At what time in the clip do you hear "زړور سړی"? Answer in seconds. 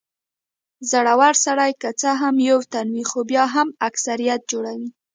0.91-1.71